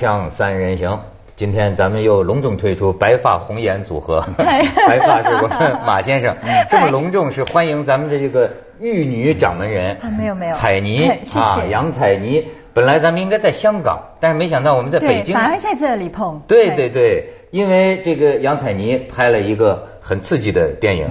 [0.00, 0.98] 锵三人行，
[1.36, 6.34] 今天咱们又隆重推出白发红颜组合， 白发是我们 马先生，
[6.70, 8.50] 这么隆重是欢迎咱们的这个
[8.80, 12.46] 玉女掌门人啊没有没有彩妮 啊，杨彩妮。
[12.72, 15.34] 本来咱们应该在香港，但是没想到我们在北，京。
[15.34, 16.40] 反而在这里碰。
[16.46, 21.08] 对对对，因为这个杨彩妮拍了一个很刺激的电影，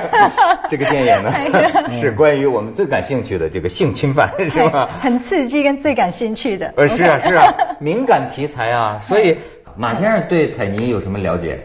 [0.70, 1.30] 这个电影呢
[2.00, 4.88] 是关于我们最感兴趣的这个性侵犯，是吧？
[5.02, 6.72] 很刺激跟最感兴趣的。
[6.78, 9.36] 呃，是啊是啊，敏感题材啊，所以
[9.76, 11.58] 马先生对彩妮有什么了解？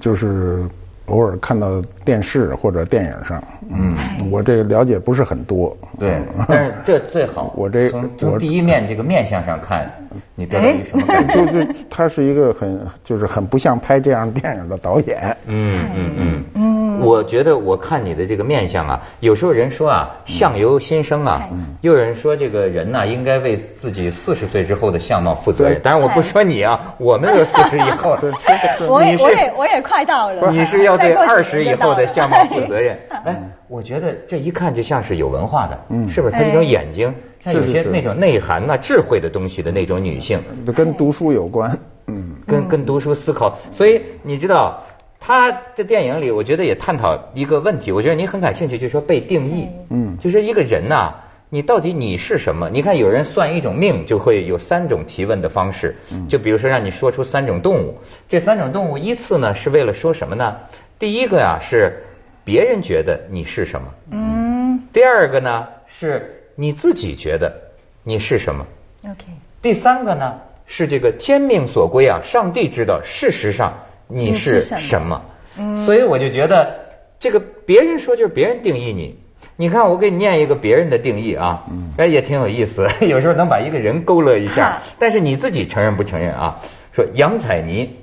[0.00, 0.64] 就是
[1.06, 3.42] 偶尔看到电视或者电影上，
[3.74, 3.96] 嗯，
[4.30, 5.76] 我这个了解不是很多。
[5.98, 7.52] 对嗯，但是这最好。
[7.58, 9.90] 我这从从我第一面这个面相上看，
[10.34, 11.34] 你得到一什么感觉？
[11.46, 15.36] 就是他是一个很就是很不像拍这样电影的导演。
[15.46, 16.75] 嗯嗯嗯嗯，
[17.06, 21.48] 我觉得我看你的这个面相啊，有时候人说啊，相由心生啊，
[21.82, 25.80] 又有人说这个人呐、应该为自己四十岁之后的相貌负责任。
[25.82, 28.18] 当然我不说你啊，我们都四十以后，
[28.88, 30.50] 我也我也我也快到了。
[30.50, 33.22] 你是要对二十以后的相貌负责任哎。
[33.32, 36.32] 哎，我觉得这一看就像是有文化的，嗯是不是？
[36.32, 40.40] 她这种眼睛，像有些那种内涵呐、智慧的东西的那种女性。
[40.74, 44.82] 跟读书有关，嗯，跟跟读书思考，所以你知道
[45.26, 50.16] 他的电影里，我觉得也探讨一个问题，我觉得你很感兴趣，就是说被定义，嗯。
[50.18, 51.12] 就是一个人呐、
[51.50, 52.70] 你到底你是什么？
[52.70, 55.96] 你看有人算一种命，就会有三种提问的方式，
[56.28, 60.58] 就比如说让你说出三种动物，这三种动物依次呢是为了说什么呢？
[61.00, 62.04] 第一个呀、是
[62.44, 64.80] 别人觉得你是什么，嗯。
[64.92, 65.66] 第二个呢
[65.98, 67.52] 是你自己觉得
[68.04, 68.64] 你是什么
[69.04, 69.24] ，，OK，
[69.60, 73.72] 第三个呢是这个天命所归啊，上帝知道，事实上
[74.08, 75.22] 你你是是什么，
[75.58, 75.84] 嗯。
[75.86, 76.74] 所以我就觉得
[77.18, 79.18] 这个别人说就是别人定义你。
[79.58, 81.64] 你看，我给你念一个别人的定义啊，
[81.96, 86.60] 哎，也挺有意思， 有时候能把一个人勾勒一下，但是你自己承认不承认啊？
[86.92, 87.96] 说杨采妮，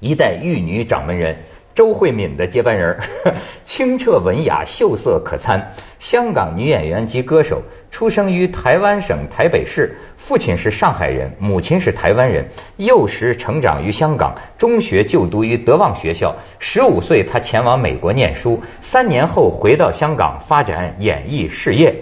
[0.00, 1.36] 一代玉女掌门人，
[1.76, 3.00] 周慧敏的接班人儿，
[3.66, 12.46] 清澈文雅，秀色可餐，香港女演员及歌手，出生于台湾省台北市，父亲是上海人，母亲是台湾人，
[12.78, 21.94] 幼时成长于香港，中学就读于德望学校，十五岁他前往美国念书，三年后回到香港发展演艺事业。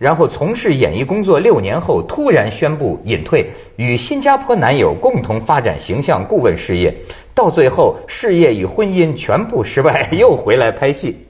[0.00, 6.94] 然后从事演艺工作六年后，突然宣布隐退，与新加坡男友共同发展形象顾问事业，
[7.34, 11.26] 到最后事业与婚姻全部失败，又回来拍戏。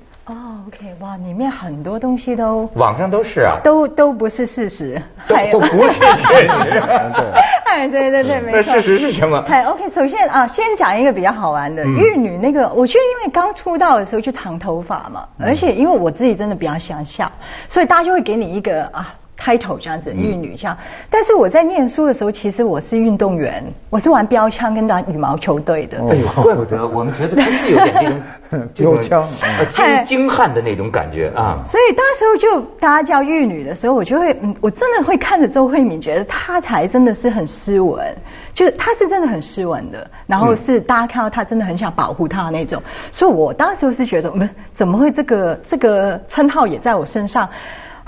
[0.71, 6.49] 哦，OK，哇，里面很多东西都网上都是啊，都都不是事实，都都不是事实。
[7.67, 8.63] 哎，对对对，没错。
[8.75, 9.39] 那事实是什么？
[9.49, 17.31] 哎，OK，首先啊，先讲一个比较好玩的，嗯玉女那个，我觉得因为刚出道的时候就长头发嘛，嗯而且因为我自己真的比较喜欢笑，
[17.71, 19.15] 所以大家就会给你一个啊。
[19.41, 20.77] 开头这样子，玉女这样，
[21.09, 25.97] 但是我在念书的时候，其实我是运动员，我是玩标枪跟打羽毛球队的。
[26.11, 27.95] 哎呦，怪不得我们觉得真是有点
[28.51, 29.49] 这种这种标枪。
[29.59, 29.65] 呃
[30.05, 31.65] 精精悍的那种感觉啊。
[31.71, 38.15] 所以当时候就大家叫玉女的时候，我就会，嗯，我真的会看着周慧敏，觉得她才真的是很斯文，
[38.53, 47.49] 就是她是真的很斯文的，然后是大家看到她真的很想保护她的那种，所以我当时是觉得，嗯，怎么会这个这个称号也在我身上？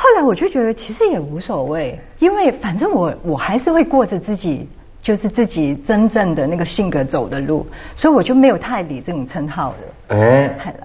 [0.03, 4.69] 后来我就觉得其实也无所谓，因为反正我我还是会过着自己。
[5.03, 10.17] 就是自己真正的那个性格走的路，所以我就没有太理这种称号的。
[10.17, 10.77] 哎，太了。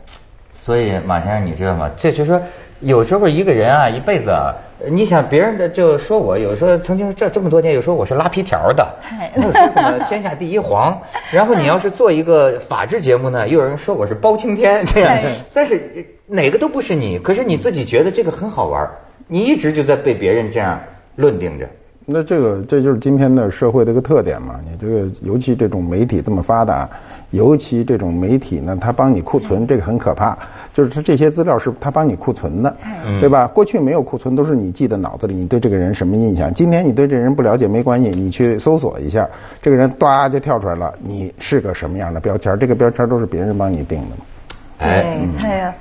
[0.56, 1.88] 所以马先生，你知道吗？
[1.98, 2.42] 这就是说，
[2.80, 4.56] 有时候一个人啊，一辈子啊，
[4.90, 18.90] 你想别人的就说我，有时候曾经这这么多年，有时候我是拉皮条的嗨，有说什么天下第一黄， 然后你要是做一个法制节目呢，又有人说我是包青天这样对，但是哪个都不是你，可是你自己觉得这个很好玩，
[19.28, 20.80] 你一直就在被别人这样
[21.16, 21.68] 论定着。
[22.10, 24.56] 那这个这就是今天的社会的一个特点嘛。
[24.64, 26.90] 你这个尤其这种媒体这么发达，
[27.32, 30.38] 尤其这种媒体呢，它帮你库存，这个很可怕。
[30.74, 33.48] 就是它这些资料是它帮你库存的，嗯对吧？
[33.48, 36.54] 过去没有库存，都是你记在脑子里，你对这个人什么印象？
[36.54, 39.28] 今天你对这人不了解没关系，你去搜索一下，
[39.62, 42.58] 这个人哒就跳出来了，你是个什么样的标签？
[42.58, 44.26] 这个标签都是别人帮你定的嘛。
[44.78, 45.76] 哎，对，对啊。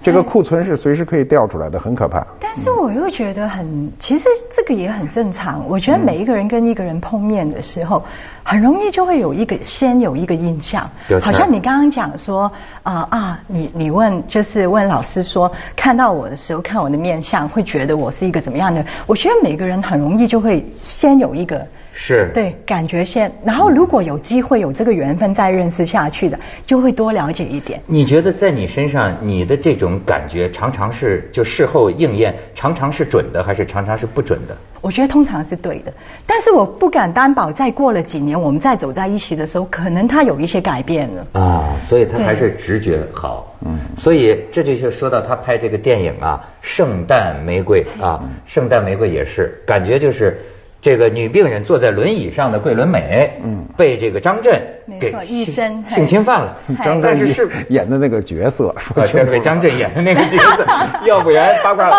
[0.00, 2.24] 这个库存是随时可以调出来的，很可怕。
[2.40, 4.24] 但是我又觉得很，其实
[4.56, 5.66] 这个也很正常。
[5.68, 8.02] 我觉得每一个人跟一个人碰面的时候，
[8.44, 10.88] 很容易就会有一个先有一个印象
[11.20, 12.50] 好像你刚刚讲说
[12.82, 18.86] 啊、啊，你你问就是问老师说，看到我的时候看我的面相，会觉得我是一个怎么样的人？
[19.06, 23.30] 我觉得每个人很容易就会先有一个是对感觉先。
[23.44, 27.80] 然后如果有机会有这个缘分再认识下去的，就会多了解一点。
[27.86, 34.56] 你觉得在你身上，你的这种感觉常常是就事后应验，常常是准的，还是常常是不准的？
[34.80, 35.92] 我觉得通常是对的，
[36.26, 41.26] 但是我不敢担保，再过了几年，我们再走在一起的时候，可能他有一些改变了。
[41.40, 43.56] 啊，所以他还是直觉好。
[43.66, 46.40] 嗯，所以这就是说到他拍这个电影啊，
[46.76, 48.22] 《圣诞玫瑰》啊，
[48.54, 50.38] 《圣诞玫瑰》也是感觉就是
[50.80, 54.60] 这个女病人坐在轮椅上的桂纶镁，嗯，被这个张震
[55.00, 56.56] 给性性侵犯了。
[56.84, 60.66] 张震是 演的那个角色，对被，张震演的那个角色，
[61.04, 61.90] 要不然八卦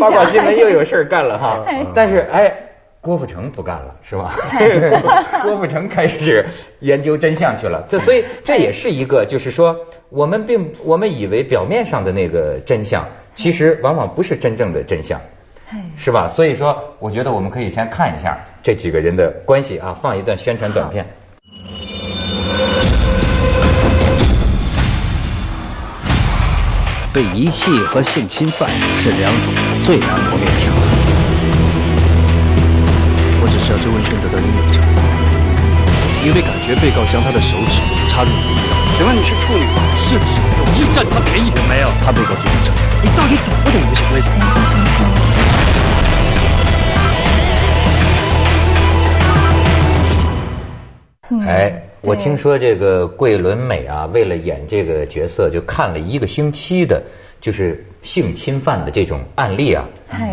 [0.00, 1.64] 八卦新闻又有事干了哈。
[1.94, 2.52] 但是哎。
[3.02, 4.36] 郭富城不干了，是吧？
[5.42, 6.44] 郭富城开始
[6.80, 7.82] 研究真相去了。
[7.88, 9.74] 这所以这也是一个，就是说，
[10.10, 15.18] 我们并我们以为表面上的那个真相，其实往往不是真正的真相，
[15.96, 16.28] 是吧？
[16.34, 21.06] 所以说，我觉得我们可以先看一下这几个人的关系啊，放一段宣传短片。
[27.12, 28.70] 被遗弃和性侵犯
[29.02, 29.52] 是两种
[29.84, 30.82] 最难磨灭的伤痕。
[33.70, 35.02] 要周文轩得到应有的惩罚，
[36.26, 37.78] 因为感觉被告将他的手指
[38.08, 38.76] 插入阴道。
[38.96, 39.82] 请问你是处女吗？
[39.94, 40.40] 是不是？
[40.58, 41.62] 我是占他便宜的。
[41.68, 42.74] 没有，他被告罪不证。
[43.04, 44.20] 你到底懂不懂这些规
[51.38, 51.46] 则？
[51.46, 57.02] 哎，我听说这个桂纶镁啊，为了演这个角色，就看了一个星期的。
[57.40, 59.82] 就是性侵犯的这种案例啊，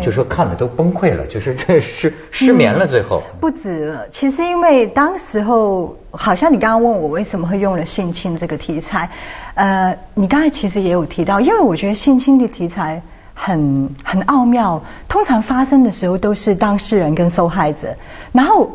[0.04, 3.98] 就说看的都崩溃了，就是这失失眠了，最后不止。
[4.12, 9.08] 其实因为当时候，好像你刚刚问我为什么会用了性侵这个题材，
[9.54, 13.00] 呃，你刚才其实也有提到，因为我觉得性侵的题材
[13.32, 14.78] 很很奥妙，
[15.08, 17.96] 通常发生的时候都是当事人跟受害者，
[18.32, 18.70] 然后。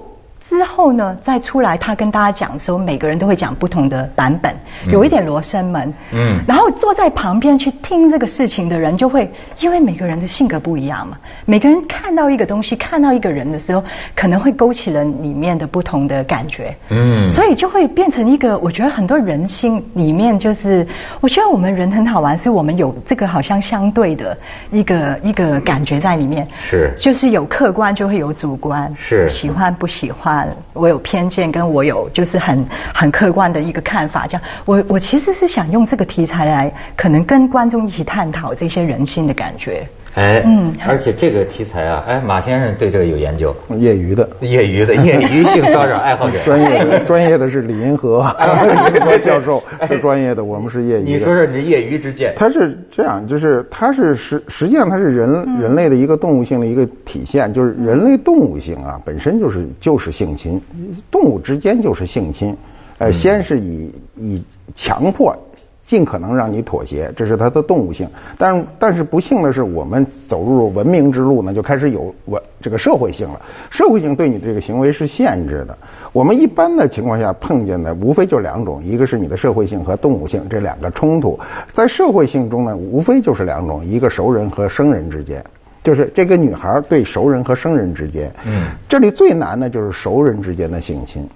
[0.53, 4.53] 之后呢，再出来他跟大家讲的时候，每个人都会讲不同的版本，
[4.87, 5.91] 有一点罗生门。
[6.11, 9.29] 嗯，然后坐在旁边去听这个事情的人，就会
[9.59, 13.83] 因为每个人的性格不一样嘛，每个人看到一个东西，看到一个人的时候，
[14.15, 16.75] 可能会勾起了里面的不同的感觉。
[16.89, 20.87] 嗯，所以就会变成一个，我觉得很多人心里面就是，
[21.19, 24.37] 我觉得我们人很好玩，是我们有这个好像相对的
[24.71, 26.47] 一个一个感觉在里面。
[26.61, 30.42] 是，就是有客观就会有主观，是喜欢不喜欢。
[30.73, 34.25] 我有偏见，跟我有就是很很客观的一个看法。
[34.25, 39.87] 这样，我我其实是想用这个题材来，可能跟观众一起探讨这些人性的感觉。
[40.15, 51.03] 哎，嗯，而且这个题材啊，哎，马先生对这个有研究，业余的，业余的， 业余性骚扰爱好者，专业的， 专业的是李银河，李银河教授是专业的，我们是业余。
[51.03, 52.33] 你说说你业余之见？
[52.37, 60.61] 他是这样，就是他是实实际上他是人人类的一个动物性的一个体现，就是人类动物性啊，本身就是就是性侵，
[61.09, 62.55] 动物之间就是性侵，
[62.99, 64.43] 呃，先是以以
[64.75, 65.35] 强迫。
[65.85, 68.09] 尽可能让你妥协，这是它的动物性。
[68.37, 73.41] 但但是不幸的是，我们走入文明之路呢，就开始有文这个社会性了。
[73.69, 75.77] 社会性对你这个行为是限制的。
[76.13, 81.39] 我们一般的情况下碰见的，无非就两种，一个是你的社会性和动物性这两个冲突。
[81.73, 85.43] 在社会性中呢，无非就是两种，一个熟人和生人之间，
[85.83, 88.31] 就是这个女孩对熟人和生人之间。
[88.45, 91.27] 嗯，这里最难的就是熟人之间的性侵。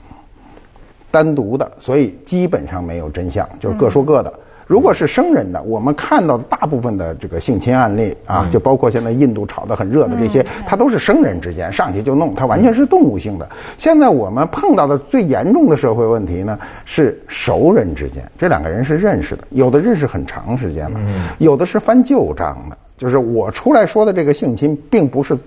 [1.09, 4.31] 单独的，所以基本上没有真相，就是各说各的。
[4.67, 13.49] 如果是生人的，我们看到的大部分的这个性侵案例啊，就包括现在印度炒得很热的这些，它都是生人之间上去就弄，它完全是动物性的。
[13.77, 20.99] 现在我们碰到的最严重的社会问题呢，是熟人之间，这两个人是认识的，有的认识很长时间了，
[21.37, 22.77] 有的是翻旧账的。
[22.97, 25.37] 就是我出来说的这个性侵，并不是。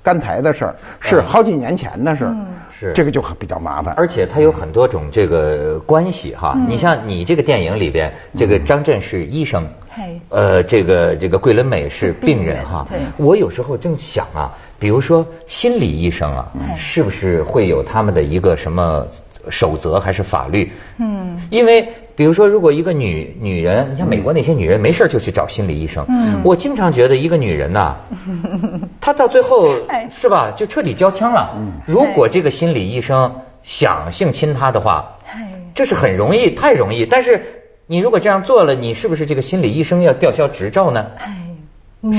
[0.00, 2.34] 刚才的事儿是好几年前的事儿，
[2.78, 6.56] 是这个就比较麻烦，而且它有很多种这个关系哈。
[6.68, 9.66] 你像你这个电影里边，这个张震是医生，
[10.28, 12.86] 呃，这个这个桂纶镁是病人哈。
[13.16, 19.06] 我有时候正想啊，比如说心理医生啊，是不是会有他们的一个什么
[19.50, 20.70] 守则还是法律？
[20.98, 21.88] 嗯，因为。
[22.18, 26.04] 比如说，如果一个女女人，你像美国那些女人，没事就去找心理医生。
[26.08, 27.94] 嗯，我经常觉得一个女人呐，
[29.00, 29.68] 她到最后
[30.20, 31.54] 是吧，就彻底交枪了。
[31.56, 33.32] 嗯，如果这个心理医生
[33.62, 35.18] 想性侵她的话，
[35.76, 37.06] 这是很容易，太容易。
[37.06, 37.40] 但是
[37.86, 41.06] 你如果这样做了，你是不是这个心理医生要吊销执照呢？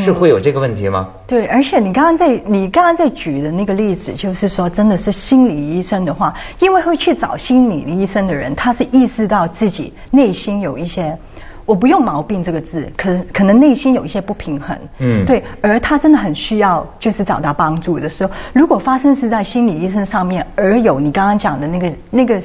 [0.03, 1.07] 是会有这个问题吗？
[1.25, 11.17] 对，而且你刚刚在你刚刚在举的那个例子，就是说，真的是心理医生的话，因为会去找心理医生的人，他是意识到自己内心有一些。
[11.65, 22.41] 我不用毛病这个字，可可能内心有一些不平衡，嗯对，而他真的很需要就是找到帮助的时候，如果发生是在心理医生上面，而有你刚刚讲的那个那个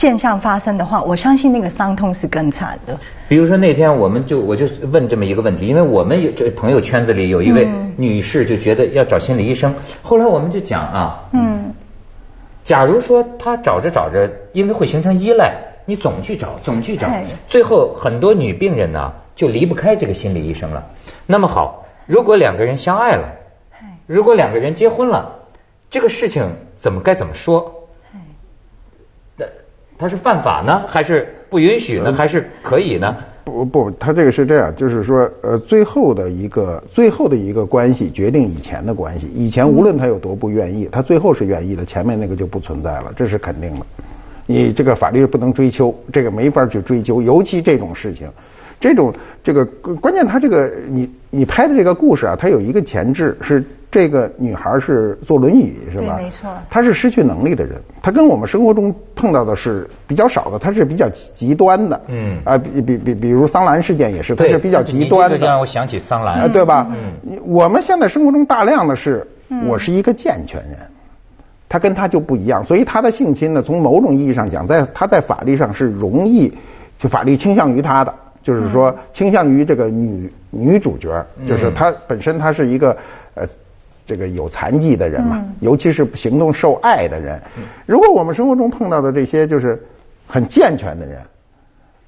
[0.00, 2.98] 现象发生的话，我相信那个伤痛是更惨的。
[3.28, 11.74] 比如说那天我们就我就问这么一个问题，因为我们有这朋友圈子里有一位嗯女士就觉得要找心理医生，后来我们就讲啊，嗯，
[12.64, 15.52] 假如说她找着找着，因为会形成依赖，
[15.84, 17.06] 你总去找，总去找，
[17.48, 20.86] 最后很多女病人呢就离不开这个心理医生了。
[21.26, 23.28] 那么好，如果两个人相爱了，
[24.06, 25.40] 如果两个人结婚了，
[25.90, 27.74] 这个事情怎么该怎么说？
[30.00, 33.14] 那他是犯法呢，还是不允许呢，还是可以呢？
[33.44, 39.30] 不不，他这个是这样，就是说，呃，最后的一个最后的一个关系决定以前的关系。
[39.34, 43.86] 以前无论他有多不愿意，他最后是愿意的，前面那个就不存在了，这是肯定的。
[44.46, 48.28] 你这个法律不能追究，这个没法去追究，尤其这种事情，
[48.80, 49.12] 这种
[49.44, 49.64] 这个
[50.00, 56.16] 关键，他这个你你拍的这个故事啊，它有一个前置是这个女孩是坐轮椅是吧？
[56.16, 56.50] 对没错。
[56.70, 62.00] 她是失去能力的人，她跟我们生活中碰到的是比较少的，她是比较极端的。
[62.08, 62.38] 嗯。
[62.44, 65.36] 啊，比比比，比如桑兰事件也是，她是比较极端的。
[65.36, 66.86] 这让，我想起桑啊，兰，对吧？
[66.90, 67.38] 嗯。
[67.44, 69.26] 我们现在生活中大量的是，
[69.68, 70.78] 我是一个健全人，
[71.68, 76.52] 他跟他就不一样，所以他的性侵呢，从某种意义上讲，在他在法律上是容易，
[76.98, 82.96] 就法律倾向于他的，就是说倾向于这个女女主角，就是她本身她是一个
[83.34, 83.46] 呃。
[84.06, 87.40] 这个有残疾的人嘛，尤其是行动受碍的人，
[87.86, 89.80] 如果我们生活中碰到的这些就是
[90.26, 91.20] 很健全的人，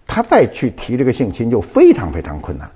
[0.05, 2.69] 他再去提这个性侵就非常非常困难。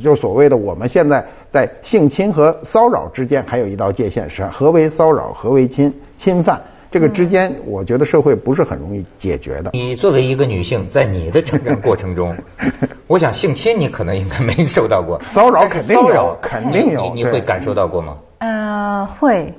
[0.00, 6.60] 就所谓的我们现在在性侵和骚扰之间还有一道界限，是何为骚扰，何为侵侵犯，
[6.90, 9.70] 这个之间我觉得社会不是很容易解决的。
[9.72, 12.36] 你作为一个女性，在你的成长过程中，
[13.06, 18.16] 我想性侵你可能应该没受到过，骚扰肯定有骚扰肯定有你你会感受到过吗？
[18.38, 19.52] 呃，会。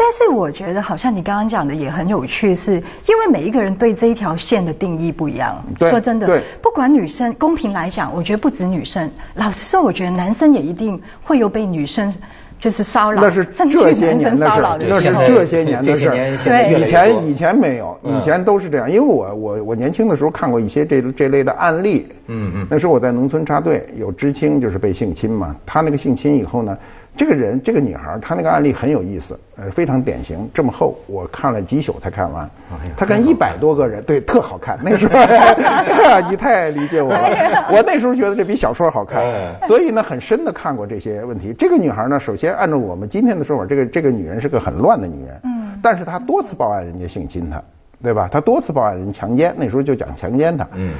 [0.00, 5.60] 但是我觉得好像你刚刚讲的也很有趣，是因为每一个人对这一条线的定义不一样。
[5.80, 9.10] 说真的，不管女生，公平来讲，我觉得不止女生。
[9.34, 12.14] 老实说，我觉得男生也一定会有被女生
[12.58, 15.12] 就是骚扰，那是这些年的事那是。
[15.26, 16.36] 这些年的事这些年儿。
[16.42, 18.90] 现在越来越多以前以前没有，嗯以前都是这样。
[18.90, 22.06] 因为我我我年轻的时候看过一些这这类的案例。
[22.26, 25.54] 嗯嗯那时候我在农村插队，有知青就是被性侵嘛。
[25.64, 26.76] 他那个性侵以后呢，
[27.18, 32.48] 这个人这个女孩，她那个案例很有意思，呃，非常典型，这么厚，我看了几宿才看完。
[32.96, 34.78] 她跟一百多个人，对，特好看。
[34.82, 35.14] 那时候
[36.30, 39.54] 你太理解我了，我那时候觉得这比小说好看哎。
[39.66, 41.52] 所以呢，很深的看过这些问题。
[41.58, 45.40] 这个女孩呢，首先按照我们今天的说法，这个这个女人是个很乱的女人。
[45.44, 47.62] 嗯但是她多次报案人家性侵她，
[48.02, 48.28] 对吧？
[48.30, 50.66] 她多次报案人强奸，那时候就讲强奸她。
[50.74, 50.94] 嗯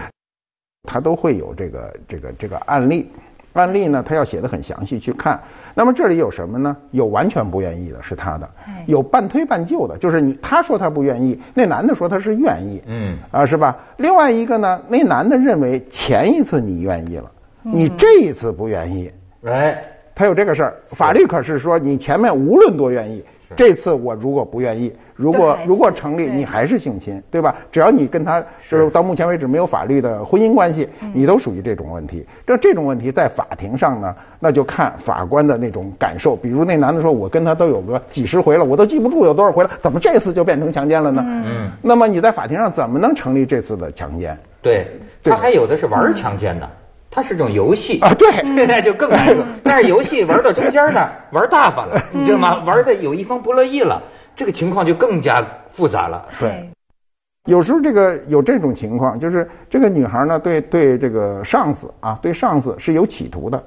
[0.89, 3.11] 她都会有这个这个这个案例。
[3.55, 5.41] 案例呢，她要写的很详细去看。
[5.79, 6.77] 那么这里有什么呢？
[6.91, 12.83] 有完全不愿意的，是他的哎；有半推半就的，就是你他说他不愿意，那男的说他是愿意。
[12.89, 13.77] 嗯啊，是吧？
[13.99, 17.31] 另外一个呢，那男的认为前一次你愿意了，
[17.63, 19.09] 你这一次不愿意，
[19.45, 19.81] 哎，
[20.17, 20.75] 他有这个事儿。
[20.97, 23.23] 法律可是说你前面无论多愿意，
[23.55, 27.53] 这次我如果不愿意，如果如果成立，你还是性侵，对吧？
[27.73, 32.25] 只要你跟他就是到目前为止没有法律的婚姻关系，你都属于这种问题。
[32.47, 36.37] 这这种问题在法庭上呢，那就看法官的那种感受。
[36.37, 41.21] 比如那男的说，我跟他都有个几十回了，我都记不住有多少回了，怎么这次就变成强奸了呢？
[41.27, 44.39] 嗯那么你在法庭上怎么能成立这次的强奸？
[44.63, 44.87] 对，
[45.23, 46.69] 对他还有的是玩强奸的，
[47.11, 49.45] 它是种游戏啊对 现在就更难说。
[49.65, 52.63] 但是游戏玩到中间呢，玩大发了，你知道吗？
[52.65, 54.03] 玩的有一方不乐意了，
[54.39, 56.25] 这个情况就更加复杂了。
[56.39, 56.71] 对。
[57.45, 63.63] 有时候这个有这种情况，就是这个女孩呢，对对这个上司啊，对上司是有企图的，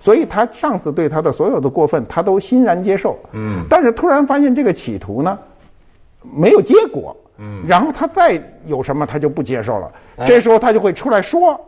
[0.00, 3.18] 所以她上司对她的所有的过分，她都欣然接受。
[3.32, 5.38] 嗯但是突然发现这个企图呢，
[6.22, 7.16] 没有结果。
[7.38, 9.90] 嗯然后她再有什么，她就不接受了。
[10.18, 11.58] 哎这时候她就会出来说，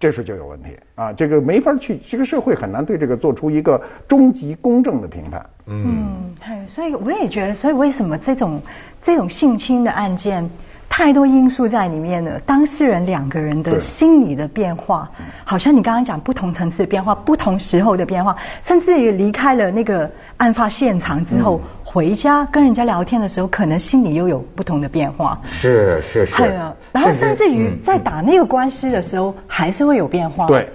[0.00, 1.12] 这时候就有问题啊！
[1.12, 5.44] 这个没法去，这个社会很难对这个做出一个终极公正的评判。
[5.66, 8.62] 嗯，嗯，对，所以我也觉得，所以为什么这种
[9.02, 10.48] 这种性侵的案件，
[10.88, 12.40] 太多因素在里面了。
[12.40, 15.08] 当事人两个人的心理的变化，
[15.44, 18.34] 好像你刚刚讲不同层次的变化，不同时候的变化，
[18.66, 25.38] 甚至于离开了那个案发现场之后，回家跟人家聊天的时候，可能心里又有不同的变化。
[25.44, 26.36] 是是是。
[26.36, 30.46] 对啊，然后甚至于嗯在打那个官司的时候，还是会有变化。
[30.46, 30.68] 对，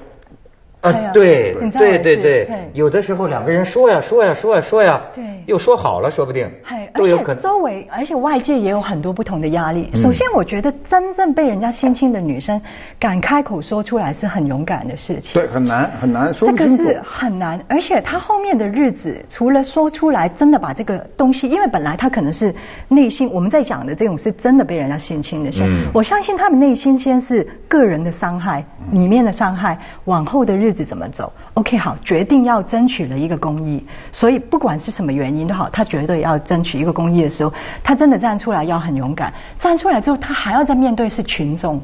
[0.82, 7.44] 啊对对对对，有的时候两个人说呀说呀说呀说呀，对又说好了，说不定嗨，而且都有可能。
[7.44, 9.90] 周围，而且外界也有很多不同的压力。
[9.94, 12.62] 嗯首先，我觉得真正被人家性侵的女生
[13.00, 15.32] 敢开口说出来是很勇敢的事情。
[15.34, 16.64] 对，很难很难说这个。
[16.78, 22.54] 是很难，而且她后面的日子，除了说出来，真的把这个东西，因为本来她可能是
[22.88, 37.52] 内心我们在讲的这种是真的被人家性侵的事，嗯我相信他们内心先是个人的伤害，里面的伤害，往后的日子怎么走？OK，好，决定要争取了一个公益，所以不管是什么原因都好，他绝对要争取一个公益的时候，
[37.84, 41.82] 他真的站出来要很勇敢，站出来之后，他还要再面对是群众。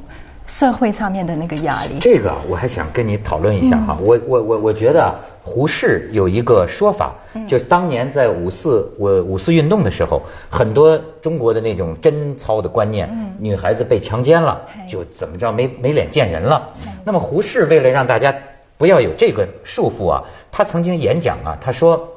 [0.51, 4.03] 社会上面的那个压力，这个啊我还想跟你讨论一下哈，嗯。
[4.03, 5.13] 我我我我觉得啊
[5.44, 7.48] 胡适有一个说法，嗯。
[7.48, 13.29] 就当年在五四我五四运动的时候，很多中国的那种贞操的观念，嗯。
[13.39, 16.70] 女孩子被强奸了，就怎么着没没脸见人了。
[17.06, 18.34] 那么胡适为了让大家
[18.79, 22.10] 不要有这个束缚啊，他曾经演讲啊，他说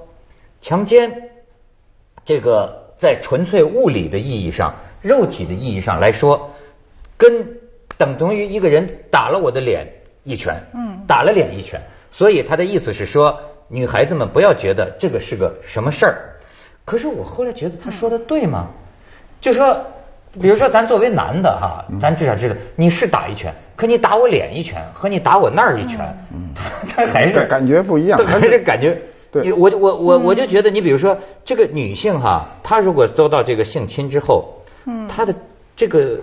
[0.63, 1.31] 强奸
[2.25, 6.53] 这个在纯粹物理的意义上、肉体的意义上来说，
[7.19, 7.59] 跟
[7.99, 9.87] 等同于一个人打了我的脸
[10.23, 11.81] 一拳，嗯打了脸一拳。
[12.13, 16.17] 所以他的意思是说，女孩子们不要觉得这个是个什么事儿。
[16.85, 18.69] 可是我后来觉得他说的对吗？
[19.41, 19.85] 就说，
[20.41, 25.99] 比如说咱作为男的哈，咱至少知道你是打一拳，可你打我脸一拳和你打我那儿一拳，
[26.95, 28.97] 他还是感觉不一样对还是感觉。
[29.33, 35.35] 对我我我我就觉得，你比如说这个女性哈，她如果遭到这个性侵之后，嗯她的
[35.75, 36.21] 这个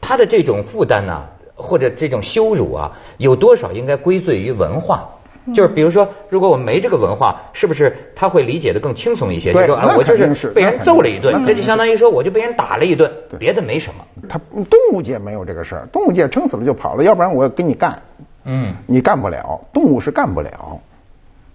[0.00, 1.24] 她的这种负担呐、
[1.56, 5.08] 或者这种羞辱啊，有多少应该归罪于文化？
[5.54, 9.50] 就是比如说，如果我没这个文化，是不是他会理解的更轻松一些？
[9.50, 14.04] 就说啊，我就是被人揍了一顿这就相当于说我就被人打了一顿，别的没什么。
[14.28, 18.02] 他动物界没有这个事儿，动物界撑死了就跑了，要不然我要跟你干，
[18.44, 20.78] 嗯，你干不了，动物是干不了。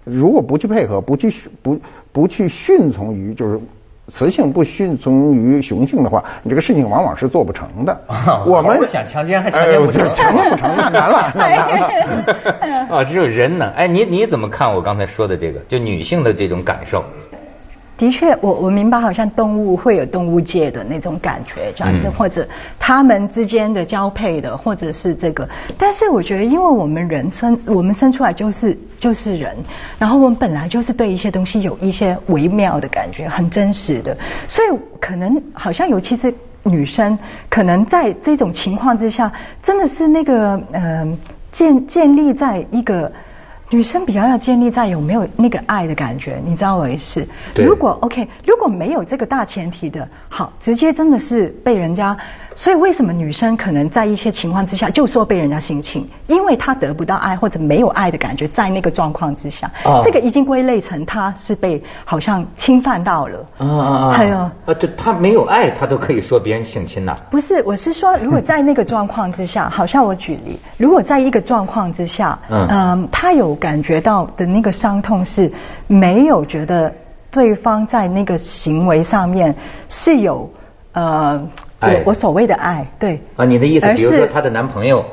[0.03, 1.79] 如果不去配合，不去不
[2.12, 3.60] 不去顺从于就是
[4.10, 7.98] 雌性不顺从于雄性的话，你这个事情往往是做不成的。
[8.45, 11.88] 我们想强奸还强奸不成哎强奸不成，那难了，那 难了。
[12.98, 13.72] 啊，只有人呢。
[13.75, 15.60] 哎，你你怎么看我刚才说的这个？
[15.69, 17.03] 就女性的这种感受？
[17.95, 22.45] 的确，我我明白，好像动物会有动物界的那种感觉，这样子，嗯或者
[22.79, 25.47] 他们之间的交配的，或者是这个。
[25.77, 29.55] 但是我觉得，因为我们人生，我们生出来就是就是人，
[30.00, 37.18] 然后我们本来就是对一些东西有一些微妙的感觉，很真实的，所以可能好像尤其是女生，
[37.50, 41.18] 可能在这种情况之下，真的是那个嗯、呃
[41.53, 43.11] 建建立在一个。
[43.74, 47.27] 女生比较要建立在有没有那个爱的感觉，你知道我意思？
[47.55, 52.16] 如果 OK，如果没有这个大前提的，好，直接真的是被人家，
[52.55, 56.07] 所以为什么女生可能在一些情况之下就说被人家性侵？
[56.27, 63.40] 因为她得不到爱或者没有爱的感觉，在那个状况之下，啊这个已经归类成她是被好像侵犯到了。
[63.57, 64.12] 啊啊啊！
[64.12, 67.18] 还有啊，对，她没有爱，她都可以说别人性侵呐。
[67.31, 75.49] 不是，我是说，如果在那个状况之下，好像我举例，如果在一个状况之下，嗯嗯，他有感觉到的那个伤痛是
[75.87, 76.93] 没有觉得
[77.31, 79.55] 对方在那个行为上面
[79.87, 80.51] 是有
[80.91, 81.41] 呃，
[81.79, 81.93] 爱。
[81.93, 83.21] 我我所谓的爱，对。
[83.37, 85.05] 啊，你的意思，比如说她的男朋友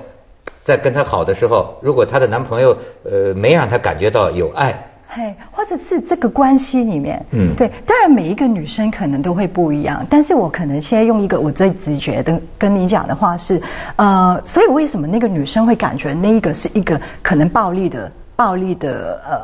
[0.64, 4.74] 在跟她好的时候，如果她的男朋友呃没让她感觉到有爱，
[5.06, 7.54] 嘿，或者是这个关系里面，嗯。
[7.56, 13.62] 对，当然每一个女生可能都会不一样，但是我可能现在用一个我最直觉的跟你讲的话是，
[13.96, 18.10] 呃，所以为什么那个女生会感觉那一个是一个可能暴力的、
[18.40, 19.38] 暴力的呃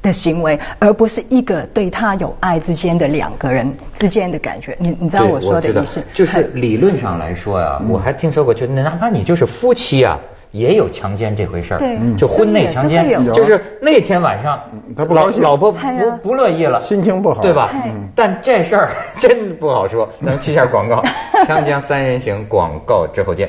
[0.00, 4.74] 的行为，而不是一个对他有爱之间的两个人之间的感觉？
[4.78, 6.02] 你你知道我说的意思？
[6.14, 10.18] 就是理论上来说呀、我还听说过，就哪怕你就是夫妻啊。
[10.52, 14.58] 也有强奸这回事儿，对嗯就婚内强奸就是那天晚上
[14.96, 15.78] 他不老老婆不
[16.24, 17.92] 不乐意了，心情不好对吧哎？
[18.16, 20.96] 但这事儿真不好说，咱们去一下广告，
[21.46, 23.48] 《锵锵三人行》广告之后见。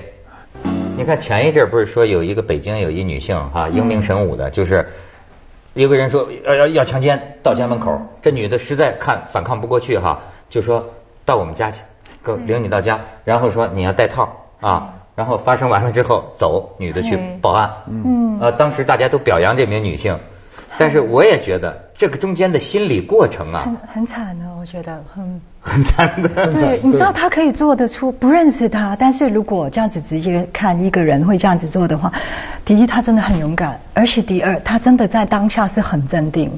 [0.98, 4.88] 你看前一阵儿不是说有一个北京有一女性哈、英明神武的，就是
[5.74, 10.86] 有个人说要要要强奸到家门口，这女的实在看反抗不过去哈，就说
[11.26, 11.80] 到我们家去，
[12.22, 18.40] 哥领你到家，然后说你要带套啊，然后发生完了之后走，女的去嗯报案，嗯。
[18.42, 20.18] 呃，当时大家都表扬这名女性，
[20.78, 25.40] 但是我也觉得这个中间的心理过程啊很，很惨的，我觉得，很。
[25.62, 26.28] 很惨的。
[26.52, 32.12] 对，你知道他可以做得出，不认识他，但是如果这样子直接看一个人会这样子做的话，
[32.66, 36.50] 第一他真的很勇敢，而且第二他真的在当下是很镇定。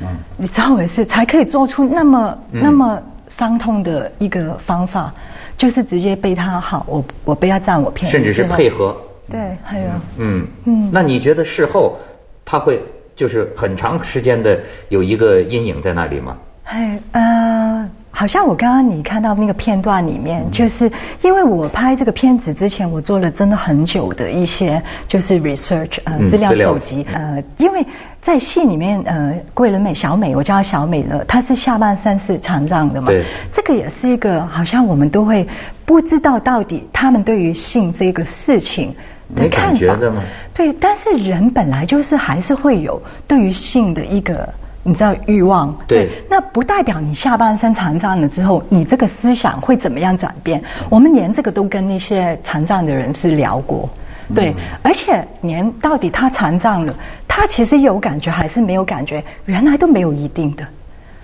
[0.00, 2.60] 嗯，你知道我也是，才可以做出那么、嗯。
[2.60, 3.00] 那么
[3.38, 5.14] 伤痛的一个方法，
[5.56, 8.96] 就是直接被他好，我我被他占我便宜，甚至是配合。
[9.30, 10.44] 对，还有，嗯。
[10.64, 10.90] 嗯。
[10.92, 11.96] 那你觉得事后
[12.44, 12.82] 他会
[13.18, 16.36] 就是很长时间的有一个阴影在那里吗？
[16.62, 27.84] 哎，呃，好像我刚刚你看到那个片段里面，就是因为我拍这个片子之前，我做了真的很久的一些就是 research 呃嗯资料搜集，呃，因为
[28.22, 35.48] 在戏里面，呃，桂纶镁小美，我叫她小美了，她是下半身是残障的嘛，对这个也是一个好像我们都会
[35.84, 38.94] 不知道到底他们对于性这个事情。
[39.34, 40.22] 的没感看法觉的吗
[40.54, 44.48] 对，但是人本来就是还是会有对于性的一个
[44.82, 50.62] 你知道欲望，对那不代表你下半身残障了之后，你这个思想会怎么样转变？
[50.88, 53.88] 我们连这个都跟那些残障的人是聊过。
[54.34, 56.94] 对，而且连到底他残障了，
[57.26, 60.64] 他其实有感觉还是没有感觉，原来都没有一定的。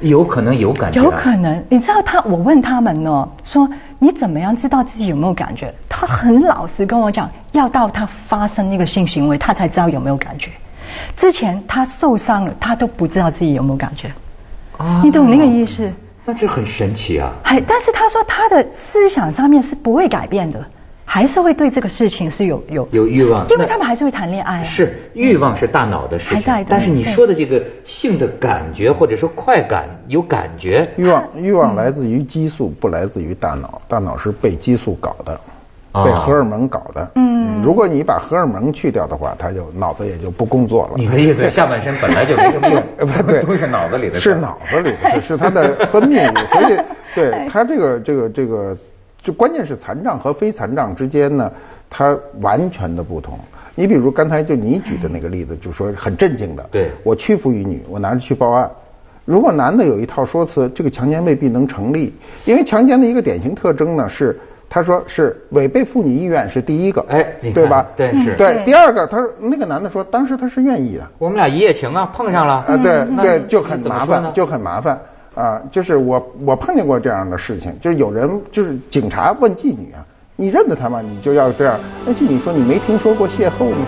[0.00, 3.68] 有可能有感觉、啊，有可能，你知道他，我问他们呢，说
[4.04, 5.72] 你怎么样知道自己有没有感觉？
[5.88, 10.50] 他很老实跟我讲，要到他发生那个性行为，他才知道有没有感觉。
[11.16, 14.12] 之前他受伤了，他都不知道自己有没有感觉。
[14.76, 15.90] 啊你懂那个意思？
[16.26, 17.32] 那这很神奇啊！
[17.42, 18.62] 还，但是他说他的
[18.92, 20.62] 思想上面是不会改变的，
[21.04, 24.64] 还是会对这个事情是有有有欲望，因为他们还是会谈恋爱啊。
[24.64, 35.38] 是欲望是大脑的事情还在，但是你说的这个性的感觉或者说快感有感觉，欲望欲望来自于激素，不来自于大脑，大脑是被激素搞的，
[35.92, 36.04] 啊。
[36.04, 37.10] 被荷尔蒙搞的。
[37.16, 37.34] 嗯。
[37.62, 40.94] 如果你把荷尔蒙去掉的话，他就脑子也就不工作了。
[40.96, 42.82] 你的意思下半身本来就没什么用？
[42.98, 46.76] 呃 不对，都是脑子里的事是脑子里的事，是他的分泌物，所以
[47.14, 48.76] 对他这个这个这个，
[49.24, 51.50] 就关键是残障和非残障之间呢，
[51.90, 53.38] 它完全的不同。
[53.74, 58.70] 你比如刚才就你举的那个例子，就说很震惊的，对我屈服于女，我拿着去报案。
[59.24, 62.12] 如果男的有一套说辞，这个强奸未必能成立，
[62.44, 67.87] 因为强奸的一个典型特征呢是，他说是违背妇女意愿是第一个，哎对吧？
[67.96, 68.62] 对是对。
[68.66, 75.00] 第二个，他说那个男的说，当时他是愿意的，我们俩一夜情啊，碰上了啊，对对，就很麻烦，就很麻烦
[75.34, 75.60] 啊。
[75.70, 80.04] 就是我我碰见过这样的事情，就是有人就是警察问妓女啊，
[80.36, 81.00] 你认得他吗？
[81.00, 81.78] 你就要这样。
[82.06, 83.86] 那妓女说你没听说过邂逅吗？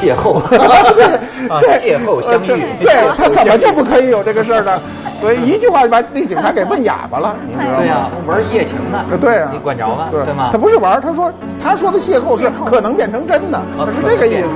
[0.00, 0.40] 邂逅，
[1.60, 4.80] 对，邂逅相遇，对他怎么就不可以有这个事儿呢？
[5.20, 10.08] 所以一句话就把那警察给问哑巴了，对呀，玩夜情呢，对啊，你管着吗？
[10.10, 10.50] 对吗？
[10.52, 11.32] 他不是玩，他说
[11.62, 13.58] 他说的邂逅是可能变成真的，
[13.94, 14.48] 是这个意思。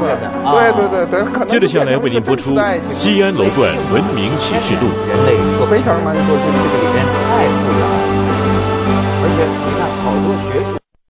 [0.52, 1.48] 对对对对，可能。
[1.48, 2.50] 接着下来为您播出
[2.92, 4.88] 《西安楼段文明启示录》。
[5.08, 7.96] 人类说非常难说，这个里面太复杂了，
[9.22, 10.79] 而且你看好多学术。